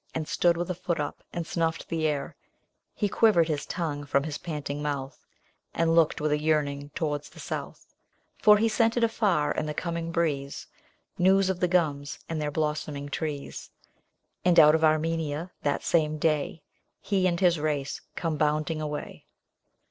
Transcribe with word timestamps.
And 0.15 0.27
stood 0.27 0.57
with 0.57 0.71
a 0.71 0.73
foot 0.73 0.99
up, 0.99 1.23
and 1.31 1.45
snuffed 1.45 1.87
the 1.87 2.07
air; 2.07 2.35
He 2.95 3.07
quivered 3.07 3.47
his 3.47 3.67
tongue 3.67 4.03
from 4.03 4.23
his 4.23 4.39
panting 4.39 4.81
mouth, 4.81 5.27
And 5.75 5.93
looked 5.93 6.19
with 6.19 6.31
a 6.31 6.39
yearning 6.41 6.89
towards 6.95 7.29
the 7.29 7.39
south; 7.39 7.93
For 8.41 8.57
he 8.57 8.67
scented 8.67 9.03
afar 9.03 9.51
in 9.51 9.67
the 9.67 9.75
coming 9.75 10.11
breeze, 10.11 10.65
News 11.19 11.51
of 11.51 11.59
the 11.59 11.67
gums 11.67 12.17
and 12.27 12.41
their 12.41 12.49
blossoming 12.49 13.09
trees; 13.09 13.69
And 14.43 14.59
out 14.59 14.73
of 14.73 14.83
Armenia 14.83 15.51
that 15.61 15.83
same 15.83 16.17
day, 16.17 16.63
He 16.99 17.27
and 17.27 17.39
his 17.39 17.59
race 17.59 18.01
come 18.15 18.37
bounding 18.37 18.81
away. 18.81 19.27